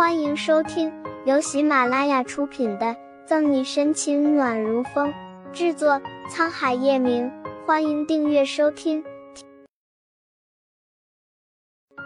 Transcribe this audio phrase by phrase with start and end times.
[0.00, 0.90] 欢迎收听
[1.26, 2.86] 由喜马拉雅出品的
[3.26, 5.12] 《赠你深情暖如风》，
[5.52, 7.30] 制作沧海夜明。
[7.66, 9.04] 欢迎订阅收听。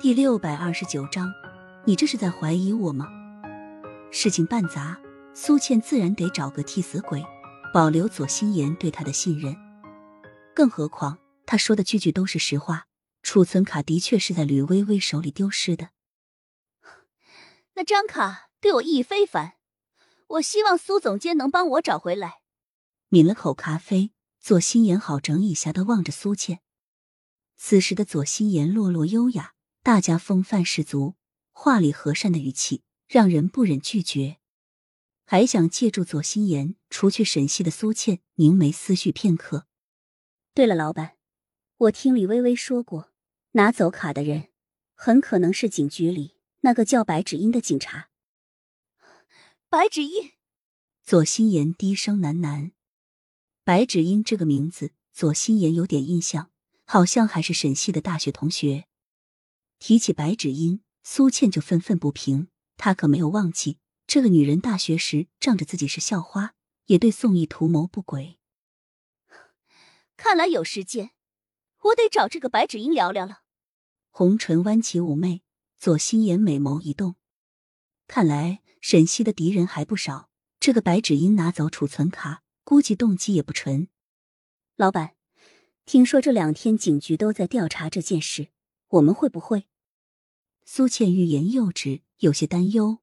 [0.00, 1.32] 第六百二十九章，
[1.84, 3.06] 你这是在怀疑我吗？
[4.10, 4.98] 事情办砸，
[5.32, 7.24] 苏倩自然得找个替死鬼，
[7.72, 9.54] 保留左心言对她的信任。
[10.56, 12.86] 更何况他说的句句都是实话，
[13.22, 15.90] 储存卡的确是在吕微微手里丢失的。
[17.78, 19.58] 那张卡对我意义非凡，
[20.28, 22.40] 我希望苏总监能帮我找回来。
[23.10, 26.60] 抿了口咖啡，左心言好整以暇的望着苏倩。
[27.58, 31.16] 此时的左心言落落优雅，大家风范十足，
[31.52, 34.38] 话里和善的语气让人不忍拒绝。
[35.26, 39.66] 还想借助左心言除去沈西的苏倩凝眉思绪片刻。
[40.54, 41.18] 对了，老板，
[41.76, 43.12] 我听李微微说过，
[43.52, 44.48] 拿走卡的人
[44.94, 46.35] 很可能是警局里。
[46.66, 48.10] 那个叫白芷英的警察，
[49.68, 50.32] 白芷英，
[51.04, 52.72] 左心言低声喃喃。
[53.62, 56.50] 白芷英这个名字，左心言有点印象，
[56.84, 58.88] 好像还是沈西的大学同学。
[59.78, 62.48] 提起白芷英，苏倩就愤愤不平。
[62.76, 66.54] 她可没有忘记，这个女人大学时仗着自己是校花，
[66.86, 68.40] 也对宋毅图谋不轨。
[70.16, 71.12] 看来有时间，
[71.82, 73.42] 我得找这个白芷英聊聊了。
[74.10, 75.44] 红唇弯起妩媚。
[75.78, 77.16] 左心言美眸一动，
[78.06, 80.30] 看来沈西的敌人还不少。
[80.58, 83.88] 这个白芷英拿走储存卡，估计动机也不纯。
[84.74, 85.14] 老板，
[85.84, 88.48] 听说这两天警局都在调查这件事，
[88.88, 89.66] 我们会不会？
[90.64, 92.98] 苏倩欲言又止，有些担忧。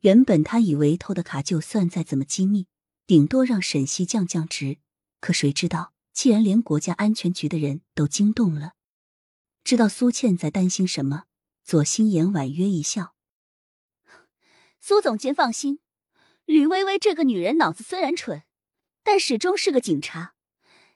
[0.00, 2.68] 原本他以为偷的卡就算再怎么机密，
[3.06, 4.78] 顶多让沈西降降职。
[5.20, 8.74] 可谁知道，既然连国家安全局的人都惊动了，
[9.64, 11.24] 知道苏倩在担心什么？
[11.70, 13.14] 左心言婉约一笑
[14.82, 15.78] ：“苏总监放心，
[16.44, 18.42] 吕薇薇这个女人脑子虽然蠢，
[19.04, 20.34] 但始终是个警察，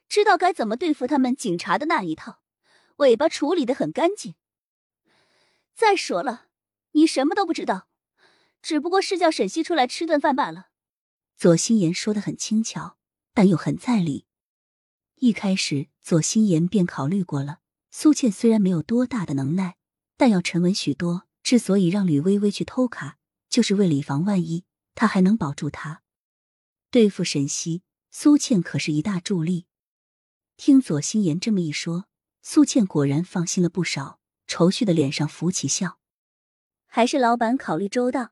[0.09, 2.41] 知道该怎么对付他们警察的那一套，
[2.97, 4.35] 尾巴处理的很干净。
[5.77, 6.49] 再说了，
[6.91, 7.87] 你什么都不知道，
[8.61, 10.71] 只不过是叫沈西出来吃顿饭罢了。”
[11.39, 12.99] 左心言说的很轻巧，
[13.33, 14.27] 但又很在理。
[15.21, 17.61] 一开始，左心言便考虑过了，
[17.93, 19.77] 苏倩虽然没有多大的能耐。
[20.17, 21.27] 但要沉稳许多。
[21.43, 23.19] 之所以让吕微微去偷卡，
[23.51, 24.65] 就是为了以防万一，
[24.95, 26.03] 他还能保住他。
[26.91, 29.67] 对付沈西，苏倩可是一大助力。
[30.57, 32.07] 听左心言这么一说，
[32.41, 35.99] 苏倩果然放心了不少，愁绪的脸上浮起笑。
[36.87, 38.31] 还是老板考虑周到。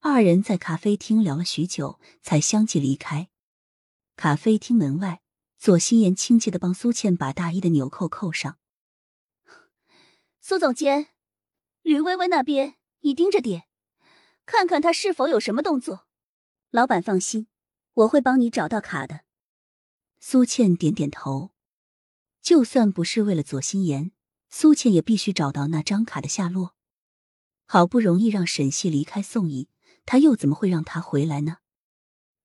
[0.00, 3.28] 二人在咖啡厅聊了许久，才相继离开。
[4.16, 5.20] 咖啡厅门外，
[5.56, 8.58] 左心言亲切的帮苏倩把大衣的纽扣扣上。
[10.48, 11.08] 苏总监，
[11.82, 13.68] 吕薇薇那边你盯着点，
[14.46, 16.06] 看看她是否有什么动作。
[16.70, 17.48] 老板放心，
[17.92, 19.26] 我会帮你找到卡的。
[20.18, 21.50] 苏倩点点头。
[22.40, 24.12] 就算不是为了左心言，
[24.48, 26.74] 苏倩也必须找到那张卡的下落。
[27.66, 29.68] 好不容易让沈西离开宋怡，
[30.06, 31.58] 他又怎么会让他回来呢？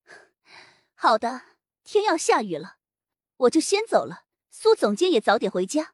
[0.93, 1.43] 好的，
[1.85, 2.75] 天要下雨了，
[3.37, 4.25] 我就先走了。
[4.51, 5.93] 苏总监也早点回家。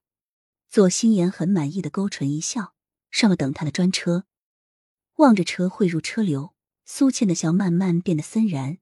[0.69, 2.75] 左心言很满意的勾唇一笑，
[3.09, 4.25] 上了等他的专车，
[5.16, 6.53] 望着车汇入车流，
[6.85, 8.78] 苏倩的笑慢慢变得森然，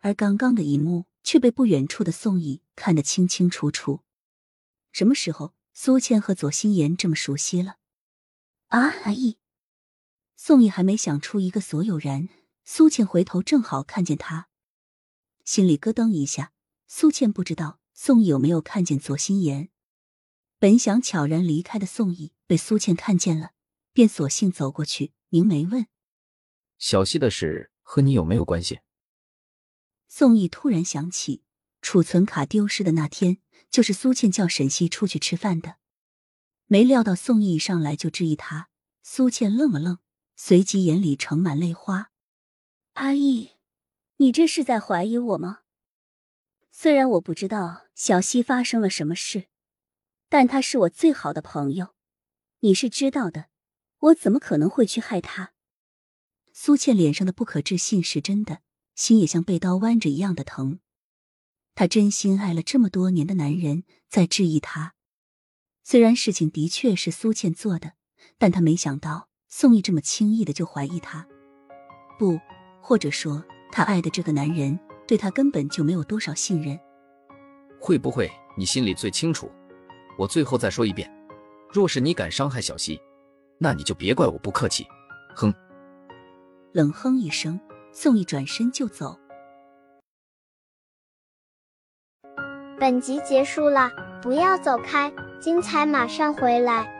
[0.00, 4.02] 而刚刚的一幕却被不远处的宋毅看得清清楚楚。
[4.92, 7.76] 什么时候苏倩和左心言这么熟悉了？
[8.66, 8.92] 啊！
[9.04, 9.38] 阿义，
[10.36, 12.28] 宋毅还没想出一个所有人，
[12.64, 14.50] 苏倩回头正好看见他，
[15.46, 16.52] 心里咯噔一下。
[16.86, 19.70] 苏倩不知道宋毅有没有看见左心言。
[20.60, 23.52] 本想悄然离开的宋毅被苏倩看见了，
[23.94, 25.86] 便索性走过去，凝眉问
[26.76, 28.80] ：“小溪的事和你有没有关系？”
[30.06, 31.42] 宋毅突然想起
[31.80, 33.38] 储存卡丢失的那天，
[33.70, 35.76] 就是苏倩叫沈西出去吃饭的。
[36.66, 38.68] 没料到宋毅一上来就质疑他，
[39.02, 39.96] 苏倩愣了愣，
[40.36, 42.10] 随即眼里盛满泪花
[43.00, 43.52] ：“阿义，
[44.18, 45.60] 你这是在怀疑我吗？
[46.70, 49.46] 虽然我不知道小溪发生了什么事。”
[50.30, 51.88] 但他是我最好的朋友，
[52.60, 53.46] 你是知道的，
[53.98, 55.52] 我怎么可能会去害他？
[56.52, 58.60] 苏倩脸上的不可置信是真的，
[58.94, 60.78] 心也像被刀剜着一样的疼。
[61.74, 64.94] 她真心爱了这么多年的男人在质疑她，
[65.82, 67.94] 虽然事情的确是苏倩做的，
[68.38, 71.26] 但她没想到宋毅这么轻易的就怀疑她，
[72.20, 72.38] 不，
[72.80, 74.78] 或者说她爱的这个男人
[75.08, 76.78] 对她根本就没有多少信任。
[77.80, 79.50] 会不会你心里最清楚？
[80.20, 81.10] 我最后再说一遍，
[81.72, 83.00] 若是你敢伤害小溪，
[83.56, 84.86] 那你就别怪我不客气。
[85.34, 85.50] 哼！
[86.72, 87.58] 冷哼一声，
[87.90, 89.18] 宋毅转身就走。
[92.78, 93.90] 本集结束了，
[94.20, 96.99] 不要走开，精彩马上回来。